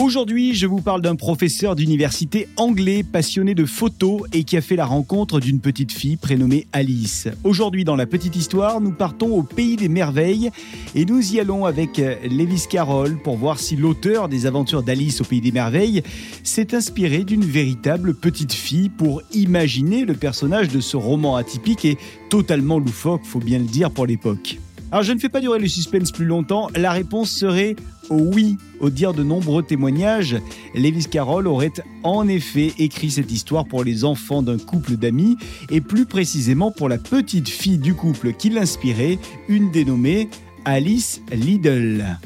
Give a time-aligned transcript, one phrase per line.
[0.00, 4.76] Aujourd'hui, je vous parle d'un professeur d'université anglais passionné de photos et qui a fait
[4.76, 7.26] la rencontre d'une petite fille prénommée Alice.
[7.42, 10.50] Aujourd'hui, dans la petite histoire, nous partons au pays des merveilles
[10.94, 15.20] et nous y allons avec euh, Lewis Carroll pour voir si l'auteur des aventures d'Alice
[15.20, 16.04] au pays des merveilles
[16.44, 21.98] s'est inspiré d'une véritable petite fille pour imaginer le personnage de ce roman atypique et
[22.30, 24.58] totalement loufoque, faut bien le dire pour l'époque.
[24.90, 27.76] Alors je ne fais pas durer le suspense plus longtemps, la réponse serait
[28.10, 28.56] oui.
[28.80, 30.36] Au dire de nombreux témoignages,
[30.74, 31.72] Lewis Carroll aurait
[32.04, 35.36] en effet écrit cette histoire pour les enfants d'un couple d'amis
[35.68, 40.28] et plus précisément pour la petite fille du couple qui l'inspirait, une dénommée
[40.64, 42.18] Alice Liddell.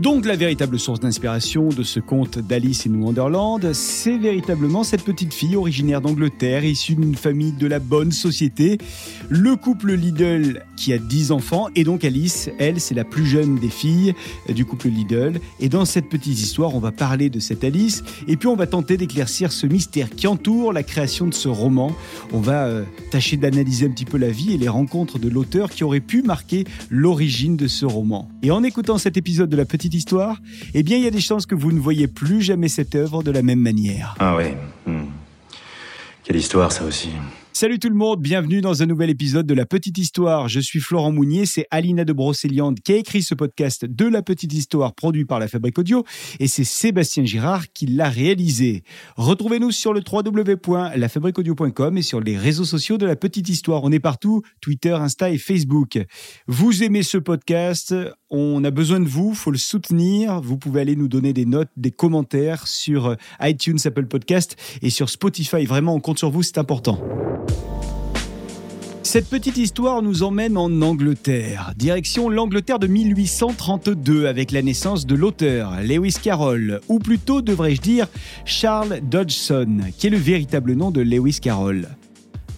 [0.00, 5.34] Donc la véritable source d'inspiration de ce conte d'Alice in Wonderland, c'est véritablement cette petite
[5.34, 8.78] fille originaire d'Angleterre, issue d'une famille de la bonne société,
[9.28, 13.58] le couple Liddell qui a 10 enfants, et donc Alice, elle, c'est la plus jeune
[13.58, 14.14] des filles
[14.48, 15.38] du couple Liddell.
[15.60, 18.66] Et dans cette petite histoire, on va parler de cette Alice, et puis on va
[18.66, 21.94] tenter d'éclaircir ce mystère qui entoure la création de ce roman.
[22.32, 25.68] On va euh, tâcher d'analyser un petit peu la vie et les rencontres de l'auteur
[25.68, 28.30] qui aurait pu marquer l'origine de ce roman.
[28.42, 30.38] Et en écoutant cet épisode de la petite histoire,
[30.74, 33.22] eh bien, il y a des chances que vous ne voyez plus jamais cette œuvre
[33.22, 34.14] de la même manière.
[34.18, 34.56] Ah ouais.
[34.86, 35.04] hmm.
[36.24, 37.10] Quelle histoire ça aussi.
[37.52, 40.48] Salut tout le monde, bienvenue dans un nouvel épisode de La Petite Histoire.
[40.48, 44.22] Je suis Florent Mounier, c'est Alina de Brocéliande qui a écrit ce podcast de La
[44.22, 46.04] Petite Histoire produit par la Fabrique Audio
[46.38, 48.82] et c'est Sébastien Girard qui l'a réalisé.
[49.16, 53.82] Retrouvez-nous sur le www.lafabriqueaudio.com et sur les réseaux sociaux de La Petite Histoire.
[53.84, 55.98] On est partout, Twitter, Insta et Facebook.
[56.46, 57.94] Vous aimez ce podcast
[58.30, 60.40] on a besoin de vous, faut le soutenir.
[60.40, 65.08] Vous pouvez aller nous donner des notes, des commentaires sur iTunes, Apple Podcast et sur
[65.10, 65.64] Spotify.
[65.64, 66.98] Vraiment, on compte sur vous, c'est important.
[69.02, 75.16] Cette petite histoire nous emmène en Angleterre, direction l'Angleterre de 1832 avec la naissance de
[75.16, 78.06] l'auteur Lewis Carroll, ou plutôt devrais-je dire
[78.44, 81.88] Charles Dodgson, qui est le véritable nom de Lewis Carroll.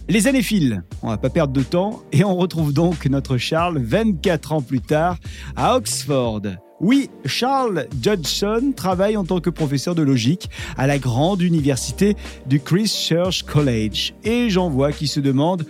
[0.09, 3.79] Les années filent, on va pas perdre de temps, et on retrouve donc notre Charles
[3.79, 5.17] 24 ans plus tard
[5.55, 6.41] à Oxford.
[6.81, 12.59] Oui, Charles Judson travaille en tant que professeur de logique à la grande université du
[12.59, 14.13] Christ Church College.
[14.25, 15.65] Et j'en vois qui se demandent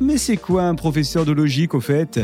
[0.00, 2.18] Mais c'est quoi un professeur de logique au fait?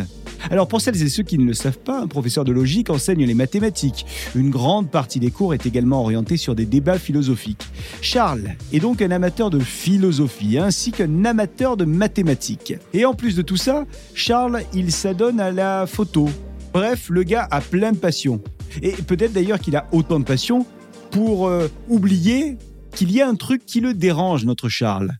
[0.51, 3.25] Alors pour celles et ceux qui ne le savent pas, un professeur de logique enseigne
[3.25, 4.07] les mathématiques.
[4.35, 7.67] Une grande partie des cours est également orientée sur des débats philosophiques.
[8.01, 12.75] Charles est donc un amateur de philosophie ainsi qu'un amateur de mathématiques.
[12.95, 16.29] Et en plus de tout ça, Charles, il s'adonne à la photo.
[16.73, 18.41] Bref, le gars a plein de passion.
[18.83, 20.67] Et peut-être d'ailleurs qu'il a autant de passion
[21.11, 22.57] pour euh, oublier
[22.95, 25.13] qu'il y a un truc qui le dérange, notre Charles.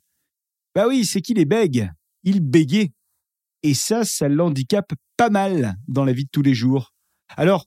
[0.75, 1.91] Bah oui, c'est qu'il est bègue.
[2.25, 2.93] Il bégait.
[3.63, 6.95] Et ça, ça l'handicape pas mal dans la vie de tous les jours.
[7.37, 7.67] Alors,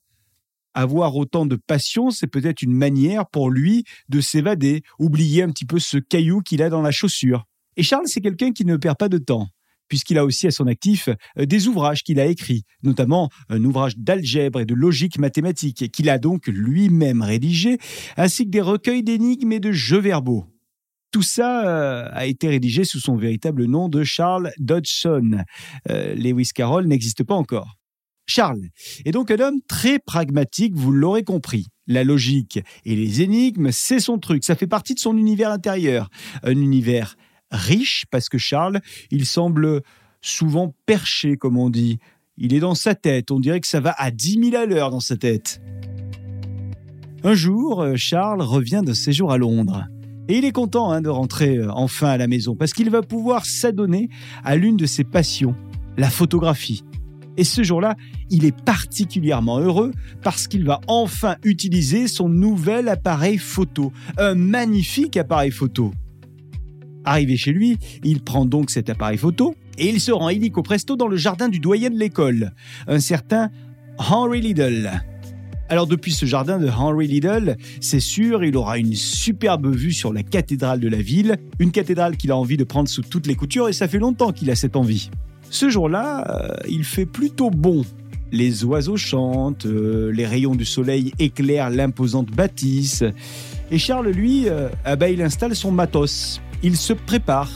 [0.74, 5.66] avoir autant de passion, c'est peut-être une manière pour lui de s'évader, oublier un petit
[5.66, 7.44] peu ce caillou qu'il a dans la chaussure.
[7.76, 9.50] Et Charles, c'est quelqu'un qui ne perd pas de temps,
[9.90, 13.98] puisqu'il a aussi à son actif euh, des ouvrages qu'il a écrits, notamment un ouvrage
[13.98, 17.78] d'algèbre et de logique mathématique qu'il a donc lui-même rédigé,
[18.16, 20.51] ainsi que des recueils d'énigmes et de jeux verbaux.
[21.12, 25.44] Tout ça euh, a été rédigé sous son véritable nom de Charles Dodgson.
[25.90, 27.76] Euh, Lewis Carroll n'existe pas encore.
[28.28, 28.70] Charles
[29.04, 31.68] est donc un homme très pragmatique, vous l'aurez compris.
[31.88, 36.10] La logique et les énigmes, c'est son truc, ça fait partie de son univers intérieur.
[36.44, 37.18] Un univers
[37.52, 38.80] riche parce que Charles,
[39.10, 39.82] il semble
[40.22, 42.00] souvent perché, comme on dit.
[42.38, 44.92] Il est dans sa tête, on dirait que ça va à 10 000 à l'heure
[44.92, 45.62] dans sa tête.
[47.24, 49.86] Un jour, euh, Charles revient de séjour à Londres.
[50.32, 53.02] Et il est content hein, de rentrer euh, enfin à la maison parce qu'il va
[53.02, 54.08] pouvoir s'adonner
[54.46, 55.56] à l'une de ses passions,
[55.98, 56.86] la photographie.
[57.36, 57.98] Et ce jour-là,
[58.30, 59.92] il est particulièrement heureux
[60.24, 65.92] parce qu'il va enfin utiliser son nouvel appareil photo, un magnifique appareil photo.
[67.04, 70.96] Arrivé chez lui, il prend donc cet appareil photo et il se rend illico presto
[70.96, 72.54] dans le jardin du doyen de l'école,
[72.88, 73.50] un certain
[73.98, 75.11] Henry Liddell.
[75.72, 80.12] Alors depuis ce jardin de Henry Liddell, c'est sûr, il aura une superbe vue sur
[80.12, 83.36] la cathédrale de la ville, une cathédrale qu'il a envie de prendre sous toutes les
[83.36, 85.10] coutures et ça fait longtemps qu'il a cette envie.
[85.50, 87.86] Ce jour-là, euh, il fait plutôt bon.
[88.34, 93.06] Les oiseaux chantent, euh, les rayons du soleil éclairent l'imposante bâtisse.
[93.72, 96.42] Et Charles, lui, euh, ah bah, il installe son matos.
[96.64, 97.50] Il se prépare.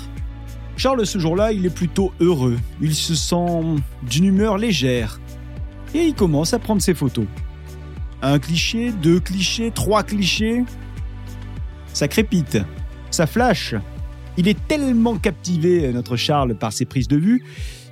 [0.77, 2.55] Charles, ce jour-là, il est plutôt heureux.
[2.79, 3.75] Il se sent
[4.09, 5.19] d'une humeur légère.
[5.93, 7.25] Et il commence à prendre ses photos.
[8.27, 10.63] Un cliché, deux clichés, trois clichés.
[11.93, 12.57] Ça crépite,
[13.11, 13.75] ça flash.
[14.35, 17.43] Il est tellement captivé, notre Charles, par ses prises de vue,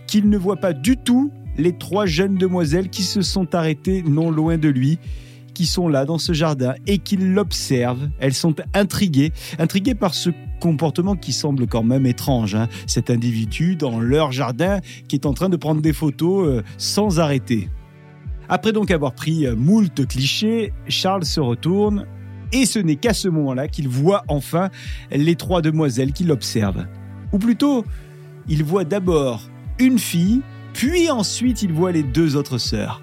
[0.07, 4.31] qu'il ne voit pas du tout les trois jeunes demoiselles qui se sont arrêtées non
[4.31, 4.97] loin de lui,
[5.53, 8.09] qui sont là dans ce jardin et qui l'observent.
[8.17, 12.55] Elles sont intriguées, intriguées par ce comportement qui semble quand même étrange.
[12.55, 12.69] Hein.
[12.87, 17.19] Cet individu dans leur jardin qui est en train de prendre des photos euh, sans
[17.19, 17.69] arrêter.
[18.53, 22.05] Après donc avoir pris euh, moult clichés, Charles se retourne
[22.51, 24.69] et ce n'est qu'à ce moment-là qu'il voit enfin
[25.09, 26.85] les trois demoiselles qui l'observent.
[27.31, 27.83] Ou plutôt,
[28.47, 30.43] il voit d'abord une fille,
[30.75, 33.01] puis ensuite il voit les deux autres sœurs.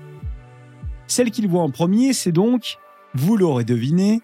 [1.08, 2.76] Celle qu'il voit en premier, c'est donc,
[3.14, 4.20] vous l'aurez deviné,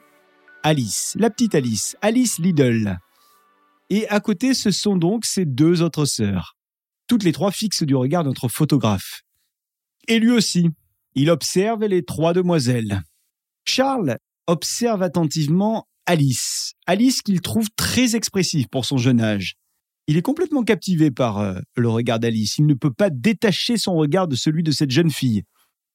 [0.62, 3.00] Alice, la petite Alice, Alice Liddle.
[3.90, 6.56] Et à côté, ce sont donc ses deux autres sœurs.
[7.08, 9.22] Toutes les trois fixent du regard notre photographe.
[10.06, 10.70] Et lui aussi,
[11.16, 13.02] il observe les trois demoiselles.
[13.64, 16.74] Charles observe attentivement Alice.
[16.86, 19.56] Alice qu'il trouve très expressive pour son jeune âge.
[20.06, 22.58] Il est complètement captivé par euh, le regard d'Alice.
[22.58, 25.42] Il ne peut pas détacher son regard de celui de cette jeune fille.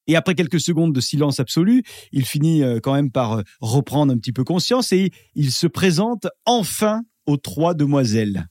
[0.07, 4.11] Et après quelques secondes de silence absolu, il finit euh, quand même par euh, reprendre
[4.11, 8.47] un petit peu conscience et il se présente enfin aux trois demoiselles.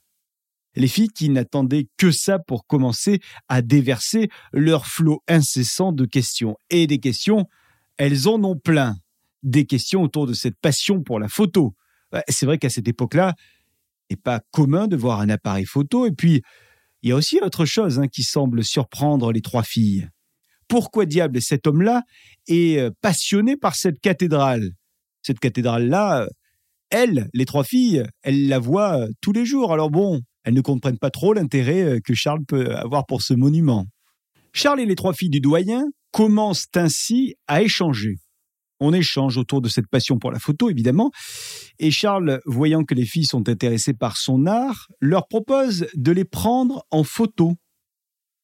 [0.75, 6.55] Les filles qui n'attendaient que ça pour commencer à déverser leur flot incessant de questions.
[6.69, 7.45] Et des questions,
[7.97, 8.95] elles en ont plein.
[9.43, 11.73] Des questions autour de cette passion pour la photo.
[12.29, 13.33] C'est vrai qu'à cette époque-là,
[14.09, 16.05] n'est pas commun de voir un appareil photo.
[16.05, 16.41] Et puis,
[17.01, 20.07] il y a aussi autre chose hein, qui semble surprendre les trois filles
[20.71, 22.03] pourquoi diable cet homme-là
[22.47, 24.71] est euh, passionné par cette cathédrale?
[25.21, 26.27] Cette cathédrale-là, euh,
[26.89, 29.73] elles, les trois filles, elles la voient euh, tous les jours.
[29.73, 33.85] Alors bon, elles ne comprennent pas trop l'intérêt que Charles peut avoir pour ce monument.
[34.53, 38.17] Charles et les trois filles du doyen commencent ainsi à échanger.
[38.79, 41.11] On échange autour de cette passion pour la photo, évidemment,
[41.77, 46.25] et Charles, voyant que les filles sont intéressées par son art, leur propose de les
[46.25, 47.53] prendre en photo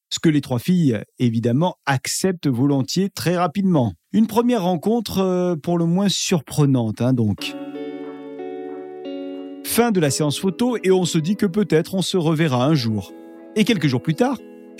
[0.10, 3.94] ce que les trois filles, évidemment, acceptent volontiers très rapidement.
[4.14, 7.54] Une première rencontre euh, pour le moins surprenante, hein, donc.
[9.78, 12.74] Fin de la séance photo et on se dit que peut-être on se reverra un
[12.74, 13.14] jour.
[13.56, 14.40] Et quelques jours plus tard,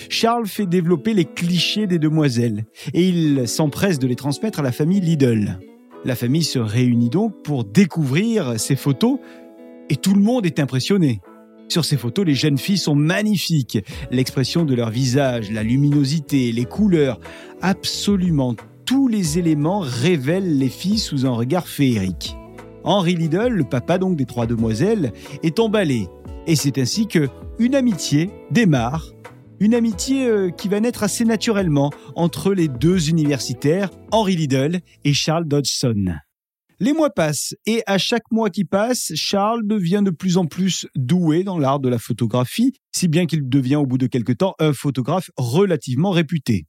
[0.10, 2.66] Charles fait développer les clichés des demoiselles
[2.96, 5.60] et il s'empresse de les transmettre à la famille Lidl.
[6.04, 9.20] La famille se réunit donc pour découvrir ces photos
[9.92, 11.22] et tout le monde est impressionné.
[11.68, 13.78] Sur ces photos, les jeunes filles sont magnifiques.
[14.10, 17.20] L'expression de leur visage, la luminosité, les couleurs,
[17.62, 22.36] absolument tous les éléments révèlent les filles sous un regard féerique.
[22.84, 25.14] Henri Liddell, le papa donc des trois demoiselles,
[25.44, 26.08] est emballé.
[26.46, 27.28] Et c'est ainsi que
[27.60, 29.12] une amitié démarre.
[29.60, 35.14] Une amitié euh, qui va naître assez naturellement entre les deux universitaires, Henri Liddell et
[35.14, 36.14] Charles Dodgson.
[36.80, 40.86] Les mois passent et à chaque mois qui passe, Charles devient de plus en plus
[40.96, 44.54] doué dans l'art de la photographie, si bien qu'il devient au bout de quelque temps
[44.60, 46.68] un photographe relativement réputé.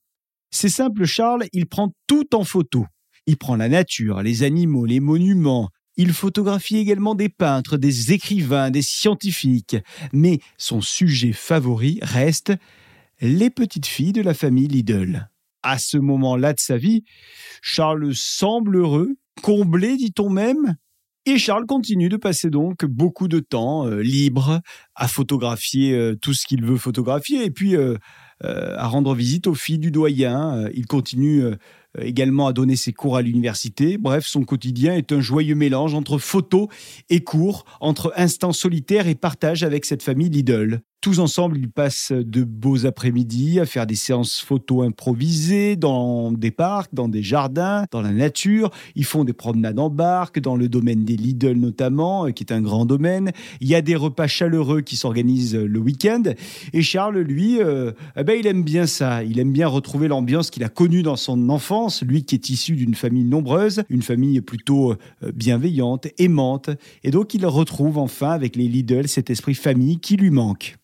[0.50, 2.86] C'est simple, Charles, il prend tout en photo.
[3.26, 5.68] Il prend la nature, les animaux, les monuments.
[5.98, 9.76] Il photographie également des peintres, des écrivains, des scientifiques.
[10.12, 12.52] Mais son sujet favori reste
[13.20, 15.28] les petites filles de la famille Lidl.
[15.64, 17.02] À ce moment-là de sa vie,
[17.62, 20.76] Charles semble heureux comblé, dit-on même.
[21.26, 24.62] Et Charles continue de passer donc beaucoup de temps euh, libre
[24.94, 27.96] à photographier euh, tout ce qu'il veut photographier et puis euh,
[28.40, 30.70] à rendre visite aux filles du doyen.
[30.72, 31.42] il continue
[32.02, 33.98] également à donner ses cours à l'université.
[33.98, 36.68] Bref, son quotidien est un joyeux mélange entre photos
[37.10, 40.82] et cours, entre instants solitaires et partage avec cette famille Lidl.
[41.00, 46.50] Tous ensemble, ils passent de beaux après-midi à faire des séances photo improvisées dans des
[46.50, 48.70] parcs, dans des jardins, dans la nature.
[48.96, 52.52] Ils font des promenades en barque, dans le domaine des Lidl notamment, euh, qui est
[52.52, 53.30] un grand domaine.
[53.60, 56.24] Il y a des repas chaleureux qui s'organisent le week-end.
[56.72, 59.22] Et Charles, lui, euh, eh ben, il aime bien ça.
[59.22, 62.74] Il aime bien retrouver l'ambiance qu'il a connue dans son enfance, lui qui est issu
[62.74, 66.70] d'une famille nombreuse, une famille plutôt euh, bienveillante, aimante.
[67.04, 70.76] Et donc, il retrouve enfin avec les Lidl cet esprit famille qui lui manque.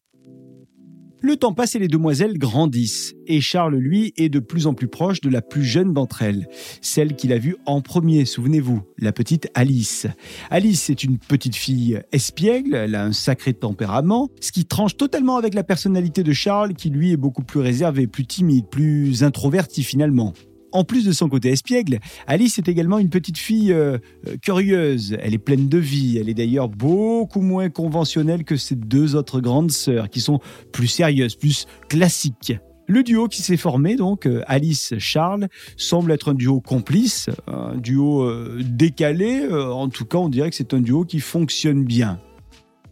[1.24, 4.88] Le temps passe et les demoiselles grandissent, et Charles, lui, est de plus en plus
[4.88, 6.46] proche de la plus jeune d'entre elles,
[6.82, 10.06] celle qu'il a vue en premier, souvenez-vous, la petite Alice.
[10.50, 15.38] Alice est une petite fille espiègle, elle a un sacré tempérament, ce qui tranche totalement
[15.38, 19.82] avec la personnalité de Charles, qui lui est beaucoup plus réservé, plus timide, plus introverti
[19.82, 20.34] finalement.
[20.74, 25.16] En plus de son côté espiègle, Alice est également une petite fille euh, euh, curieuse.
[25.20, 26.18] Elle est pleine de vie.
[26.18, 30.40] Elle est d'ailleurs beaucoup moins conventionnelle que ses deux autres grandes sœurs, qui sont
[30.72, 32.54] plus sérieuses, plus classiques.
[32.88, 38.28] Le duo qui s'est formé, donc euh, Alice-Charles, semble être un duo complice, un duo
[38.60, 39.46] décalé.
[39.48, 42.18] En tout cas, on dirait que c'est un duo qui fonctionne bien.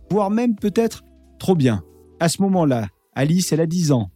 [0.09, 1.03] voire même peut-être
[1.41, 1.83] trop bien.
[2.21, 2.87] À ce moment-là,
[3.17, 4.13] Alice, elle a 10 ans.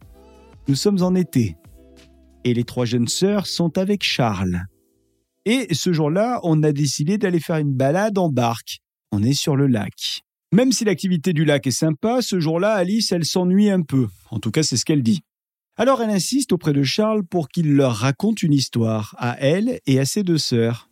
[0.69, 1.57] Nous sommes en été.
[2.47, 4.61] Et les trois jeunes sœurs sont avec Charles.
[5.43, 8.79] Et ce jour-là, on a décidé d'aller faire une balade en barque.
[9.11, 10.21] On est sur le lac.
[10.53, 14.07] Même si l'activité du lac est sympa, ce jour-là, Alice, elle s'ennuie un peu.
[14.31, 15.23] En tout cas, c'est ce qu'elle dit.
[15.75, 19.99] Alors elle insiste auprès de Charles pour qu'il leur raconte une histoire, à elle et
[19.99, 20.89] à ses deux sœurs.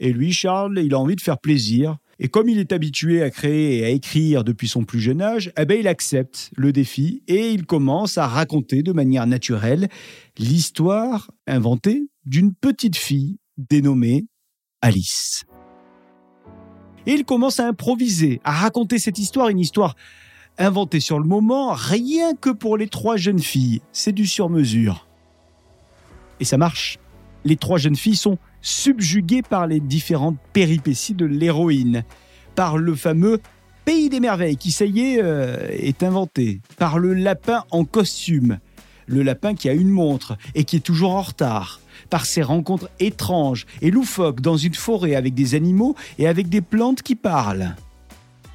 [0.00, 1.98] Et lui, Charles, il a envie de faire plaisir.
[2.18, 5.52] Et comme il est habitué à créer et à écrire depuis son plus jeune âge,
[5.58, 9.88] eh ben il accepte le défi et il commence à raconter de manière naturelle
[10.38, 14.26] l'histoire inventée d'une petite fille dénommée
[14.80, 15.44] Alice.
[17.06, 19.94] Et il commence à improviser, à raconter cette histoire, une histoire
[20.58, 23.82] inventée sur le moment, rien que pour les trois jeunes filles.
[23.92, 25.06] C'est du sur-mesure.
[26.40, 26.98] Et ça marche.
[27.44, 32.02] Les trois jeunes filles sont subjuguées par les différentes péripéties de l'héroïne,
[32.56, 33.40] par le fameux
[33.84, 38.58] pays des merveilles qui, ça y est, euh, est inventé, par le lapin en costume,
[39.06, 41.80] le lapin qui a une montre et qui est toujours en retard,
[42.10, 46.60] par ses rencontres étranges et loufoques dans une forêt avec des animaux et avec des
[46.60, 47.76] plantes qui parlent.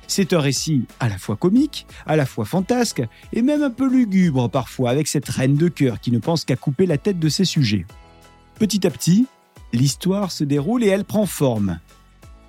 [0.08, 3.02] C'est un récit à la fois comique, à la fois fantasque
[3.32, 6.58] et même un peu lugubre parfois avec cette reine de cœur qui ne pense qu'à
[6.58, 7.86] couper la tête de ses sujets.
[8.60, 9.26] Petit à petit,
[9.74, 11.80] l'histoire se déroule et elle prend forme.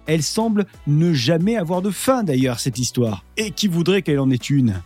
[0.07, 3.25] Elle semble ne jamais avoir de fin d'ailleurs, cette histoire.
[3.37, 4.83] Et qui voudrait qu'elle en ait une?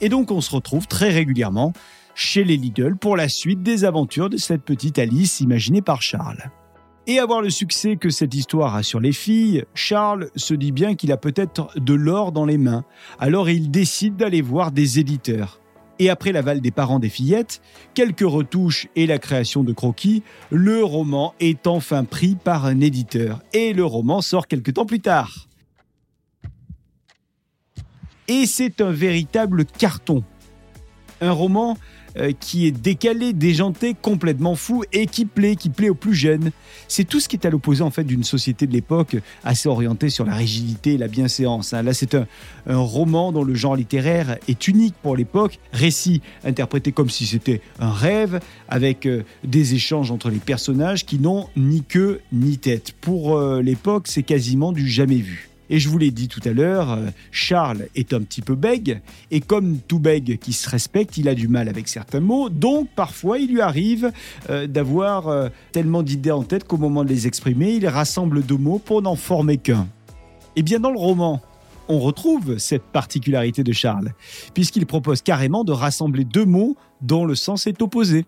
[0.00, 1.72] Et donc on se retrouve très régulièrement
[2.14, 6.50] chez les Lidl pour la suite des aventures de cette petite Alice imaginée par Charles.
[7.06, 10.94] Et avoir le succès que cette histoire a sur les filles, Charles se dit bien
[10.94, 12.84] qu'il a peut-être de l'or dans les mains.
[13.18, 15.60] Alors il décide d'aller voir des éditeurs.
[16.00, 17.60] Et après l'aval des parents des fillettes,
[17.92, 23.42] quelques retouches et la création de croquis, le roman est enfin pris par un éditeur.
[23.52, 25.46] Et le roman sort quelques temps plus tard.
[28.28, 30.24] Et c'est un véritable carton.
[31.20, 31.76] Un roman
[32.16, 36.50] euh, qui est décalé, déjanté, complètement fou et qui plaît, qui plaît aux plus jeunes.
[36.88, 40.10] C'est tout ce qui est à l'opposé en fait d'une société de l'époque assez orientée
[40.10, 41.72] sur la rigidité et la bienséance.
[41.72, 41.82] Hein.
[41.82, 42.26] Là, c'est un,
[42.66, 47.90] roman dont le genre littéraire est unique pour l'époque, récit interprété comme si c'était un
[47.90, 52.92] rêve, avec euh, des échanges entre les personnages qui n'ont ni queue ni tête.
[53.00, 55.49] Pour euh, l'époque, c'est quasiment du jamais vu.
[55.70, 59.00] Et je vous l'ai dit tout à l'heure, euh, Charles est un petit peu bègue,
[59.30, 62.88] et comme tout bègue qui se respecte, il a du mal avec certains mots, donc
[62.96, 64.10] parfois il lui arrive
[64.50, 68.56] euh, d'avoir euh, tellement d'idées en tête qu'au moment de les exprimer, il rassemble deux
[68.56, 69.86] mots pour n'en former qu'un.
[70.56, 71.40] Et bien dans le roman,
[71.88, 74.12] on retrouve cette particularité de Charles,
[74.54, 78.26] puisqu'il propose carrément de rassembler deux mots dont le sens est opposé.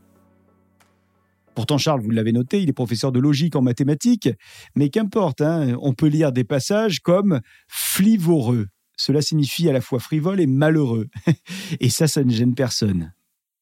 [1.54, 4.30] Pourtant, Charles, vous l'avez noté, il est professeur de logique en mathématiques,
[4.74, 8.68] mais qu'importe, hein, on peut lire des passages comme flivoreux.
[8.96, 11.08] Cela signifie à la fois frivole et malheureux.
[11.80, 13.12] et ça, ça ne gêne personne.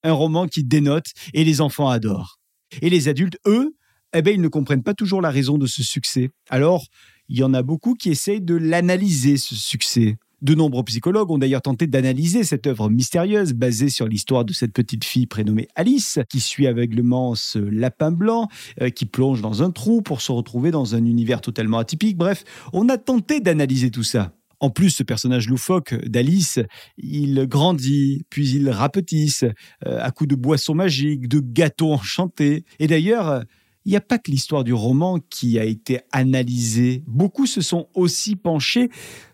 [0.04, 2.38] Un roman qui dénote et les enfants adorent.
[2.80, 3.74] Et les adultes, eux,
[4.14, 6.30] eh ben, ils ne comprennent pas toujours la raison de ce succès.
[6.48, 6.86] Alors,
[7.28, 10.16] il y en a beaucoup qui essayent de l'analyser, ce succès.
[10.42, 14.72] De nombreux psychologues ont d'ailleurs tenté d'analyser cette œuvre mystérieuse basée sur l'histoire de cette
[14.72, 18.48] petite fille prénommée Alice, qui suit aveuglement ce lapin blanc,
[18.80, 22.16] euh, qui plonge dans un trou pour se retrouver dans un univers totalement atypique.
[22.16, 24.32] Bref, on a tenté d'analyser tout ça.
[24.60, 26.58] En plus, ce personnage loufoque d'Alice,
[26.96, 29.44] il grandit, puis il rapetisse
[29.86, 32.64] euh, à coups de boissons magiques, de gâteaux enchantés.
[32.78, 33.44] Et d'ailleurs,
[33.84, 37.02] il n'y a pas que l'histoire du roman qui a été analysée.
[37.06, 38.90] Beaucoup se sont aussi penchés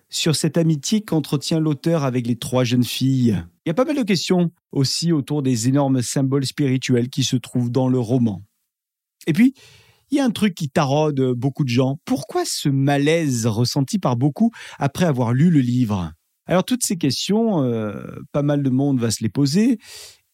[0.08, 3.42] sur cette amitié qu'entretient l'auteur avec les trois jeunes filles.
[3.64, 7.36] Il y a pas mal de questions aussi autour des énormes symboles spirituels qui se
[7.36, 8.42] trouvent dans le roman.
[9.26, 9.54] Et puis,
[10.10, 11.98] il y a un truc qui taraude beaucoup de gens.
[12.04, 16.12] Pourquoi ce malaise ressenti par beaucoup après avoir lu le livre?
[16.46, 19.78] Alors toutes ces questions, euh, pas mal de monde va se les poser,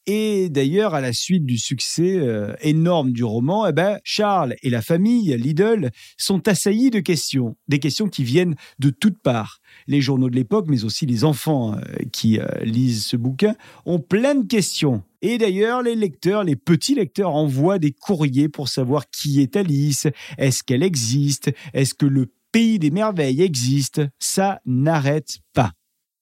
[0.07, 4.71] et d'ailleurs, à la suite du succès euh, énorme du roman, eh ben, Charles et
[4.71, 9.61] la famille Lidl sont assaillis de questions, des questions qui viennent de toutes parts.
[9.87, 11.79] Les journaux de l'époque, mais aussi les enfants euh,
[12.13, 13.55] qui euh, lisent ce bouquin,
[13.87, 15.05] ont plein de questions.
[15.21, 20.09] Et d'ailleurs, les lecteurs, les petits lecteurs envoient des courriers pour savoir qui est Alice,
[20.37, 24.03] est-ce qu'elle existe, est-ce que le pays des merveilles existe?
[24.19, 25.73] Ça n'arrête pas.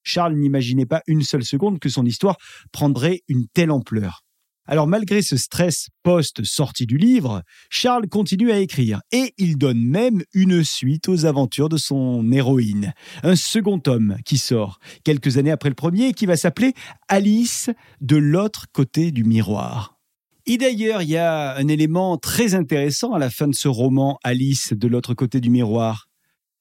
[0.02, 2.36] Charles n'imaginait pas une seule seconde que son histoire
[2.72, 4.22] prendrait une telle ampleur.
[4.66, 10.22] Alors malgré ce stress post-sortie du livre, Charles continue à écrire et il donne même
[10.32, 12.94] une suite aux aventures de son héroïne.
[13.24, 16.74] Un second tome qui sort quelques années après le premier et qui va s'appeler
[17.08, 19.98] Alice de l'autre côté du miroir.
[20.46, 24.20] Et d'ailleurs, il y a un élément très intéressant à la fin de ce roman
[24.22, 26.06] Alice de l'autre côté du miroir.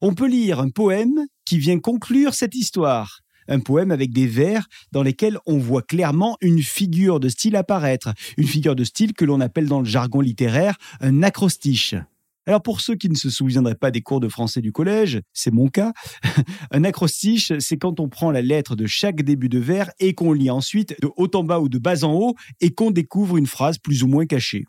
[0.01, 4.67] On peut lire un poème qui vient conclure cette histoire Un poème avec des vers
[4.93, 9.25] dans lesquels on voit clairement une figure de style apparaître, une figure de style que
[9.25, 11.95] l'on appelle dans le jargon littéraire un acrostiche.
[12.45, 15.53] Alors pour ceux qui ne se souviendraient pas des cours de français du collège, c'est
[15.53, 15.93] mon cas,
[16.71, 20.33] un acrostiche, c'est quand on prend la lettre de chaque début de vers et qu'on
[20.33, 23.45] lit ensuite de haut en bas ou de bas en haut et qu'on découvre une
[23.47, 24.65] phrase plus ou moins cachée.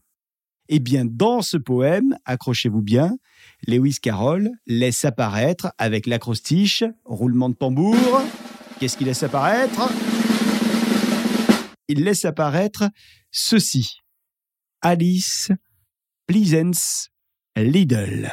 [0.69, 3.17] Eh bien, dans ce poème, accrochez-vous bien,
[3.67, 7.97] Lewis Carroll laisse apparaître, avec l'acrostiche, roulement de tambour,
[8.81, 9.93] qu'est-ce qu'il laisse apparaître?
[11.87, 12.85] Il laisse apparaître
[13.31, 13.99] ceci.
[14.81, 15.53] Alice
[16.27, 17.11] Pleasance
[17.57, 18.31] Lidl.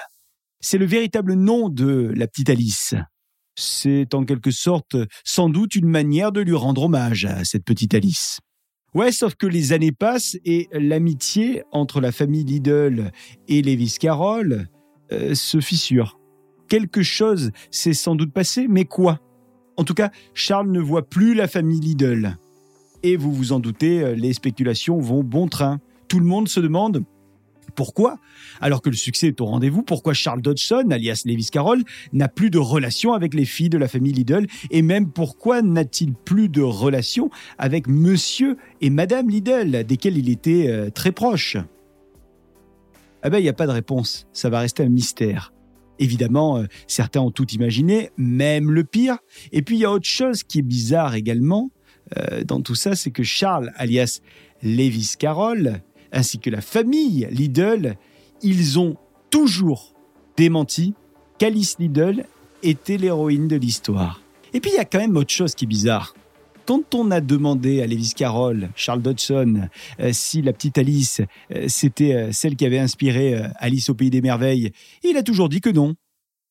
[0.61, 2.95] C'est le véritable nom de la petite Alice.
[3.55, 7.93] C'est en quelque sorte sans doute une manière de lui rendre hommage à cette petite
[7.93, 8.39] Alice.
[8.93, 13.11] Ouais, sauf que les années passent et l'amitié entre la famille Lidl
[13.47, 14.67] et Lewis Carroll
[15.11, 16.19] euh, se fissure.
[16.69, 19.19] Quelque chose s'est sans doute passé, mais quoi?
[19.77, 22.37] En tout cas, Charles ne voit plus la famille Lidl.
[23.03, 25.79] Et vous vous en doutez, euh, les spéculations vont bon train.
[26.07, 27.03] Tout le monde se demande
[27.75, 28.17] pourquoi
[28.59, 32.49] Alors que le succès est au rendez-vous, pourquoi Charles Dodgson, alias Lewis Carroll, n'a plus
[32.49, 36.61] de relation avec les filles de la famille Lidl Et même pourquoi n'a-t-il plus de
[36.61, 37.29] relation
[37.59, 41.57] avec monsieur et madame Lidl, desquels il était euh, très proche?
[43.21, 44.27] Ah ben, il n'y a pas de réponse.
[44.33, 45.53] Ça va rester un mystère.
[45.99, 49.17] Évidemment, euh, certains ont tout imaginé, même le pire.
[49.51, 51.71] Et puis, il y a autre chose qui est bizarre également
[52.17, 54.21] euh, dans tout ça, c'est que Charles, alias
[54.63, 57.97] Lewis Carroll, ainsi que la famille Lidl,
[58.41, 58.95] ils ont
[59.29, 59.93] toujours
[60.37, 60.93] démenti
[61.37, 62.25] qu'Alice Lidl
[62.63, 64.21] était l'héroïne de l'histoire.
[64.53, 66.15] Et puis il y a quand même autre chose qui est bizarre.
[66.67, 69.69] Quand on a demandé à Lewis Carroll, Charles Dodson,
[70.01, 71.21] euh, si la petite Alice,
[71.55, 75.47] euh, c'était euh, celle qui avait inspiré Alice au pays des merveilles, il a toujours
[75.47, 75.95] dit que non.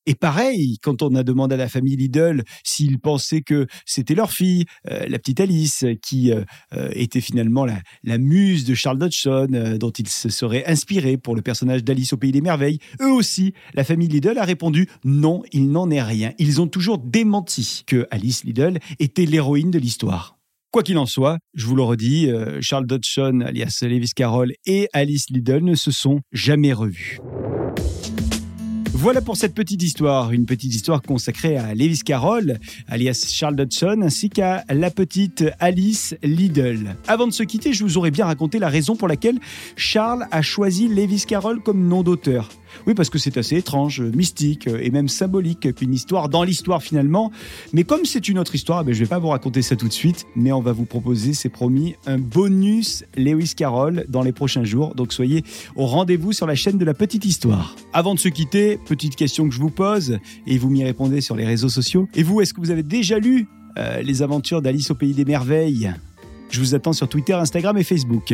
[0.07, 4.31] Et pareil, quand on a demandé à la famille Lidl s'ils pensaient que c'était leur
[4.31, 9.75] fille, euh, la petite Alice, qui euh, euh, était finalement la, muse de Charles Dodgson,
[9.77, 13.53] dont ils se seraient inspirés pour le personnage d'Alice au Pays des Merveilles, eux aussi,
[13.73, 16.31] la famille Lidl a répondu non, il n'en est rien.
[16.39, 20.37] Ils ont toujours démenti que Alice Lidl était l'héroïne de l'histoire.
[20.71, 22.29] Quoi qu'il en soit, je vous le redis,
[22.61, 27.19] Charles Dodgson, alias Lewis Carroll, et Alice Lidl ne se sont jamais revus.
[28.99, 32.57] Voilà pour cette petite histoire, une petite histoire consacrée à Lewis Carroll,
[32.87, 36.95] alias Charles Dodson, ainsi qu'à la petite Alice Liddell.
[37.07, 39.37] Avant de se quitter, je vous aurais bien raconté la raison pour laquelle
[39.75, 42.49] Charles a choisi Lewis Carroll comme nom d'auteur.
[42.85, 47.31] Oui, parce que c'est assez étrange, mystique et même symbolique qu'une histoire dans l'histoire finalement.
[47.73, 49.87] Mais comme c'est une autre histoire, ben, je ne vais pas vous raconter ça tout
[49.87, 54.31] de suite, mais on va vous proposer, c'est promis, un bonus Lewis Carroll dans les
[54.31, 54.95] prochains jours.
[54.95, 55.43] Donc soyez
[55.75, 57.75] au rendez-vous sur la chaîne de la petite histoire.
[57.93, 61.35] Avant de se quitter, petite question que je vous pose et vous m'y répondez sur
[61.35, 62.07] les réseaux sociaux.
[62.15, 65.25] Et vous, est-ce que vous avez déjà lu euh, les aventures d'Alice au pays des
[65.25, 65.93] merveilles?
[66.49, 68.33] Je vous attends sur Twitter, Instagram et Facebook.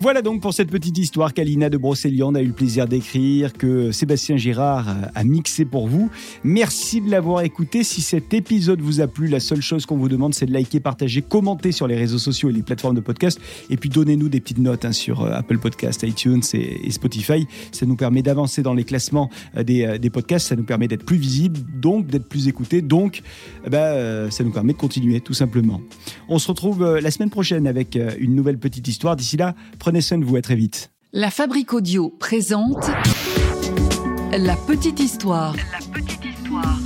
[0.00, 3.92] Voilà donc pour cette petite histoire qu'Alina de Brocéliande a eu le plaisir d'écrire, que
[3.92, 6.10] Sébastien Girard a mixé pour vous.
[6.42, 7.84] Merci de l'avoir écouté.
[7.84, 10.80] Si cet épisode vous a plu, la seule chose qu'on vous demande, c'est de liker,
[10.80, 13.40] partager, commenter sur les réseaux sociaux et les plateformes de podcast.
[13.70, 17.46] Et puis donnez-nous des petites notes hein, sur euh, Apple Podcast, iTunes et, Spotify.
[17.70, 20.48] Ça nous permet d'avancer dans les classements euh, euh, des, podcasts.
[20.48, 22.82] Ça nous permet d'être plus visible, donc d'être plus écouté.
[22.82, 23.22] Donc,
[23.70, 25.80] bah, ça nous permet de continuer tout simplement.
[26.28, 29.14] On se retrouve la semaine prochaine avec une nouvelle petite histoire.
[29.14, 30.92] D'ici là, prenez soin de vous, à très vite.
[31.12, 32.86] La Fabrique Audio présente
[34.30, 35.56] La Petite Histoire.
[35.56, 36.78] La Petite Histoire.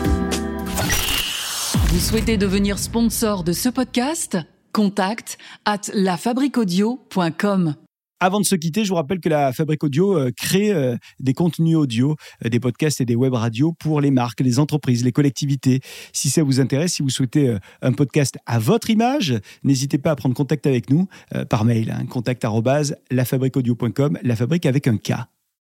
[1.88, 4.38] Vous souhaitez devenir sponsor de ce podcast?
[4.72, 7.74] Contact at lafabriquaudio.com.
[8.18, 11.34] Avant de se quitter, je vous rappelle que la Fabrique Audio euh, crée euh, des
[11.34, 15.12] contenus audio, euh, des podcasts et des web radios pour les marques, les entreprises, les
[15.12, 15.80] collectivités.
[16.14, 20.16] Si ça vous intéresse, si vous souhaitez un podcast à votre image, n'hésitez pas à
[20.16, 21.08] prendre contact avec nous
[21.50, 22.44] par mail, hein, contact
[24.22, 25.12] la fabrique avec un K.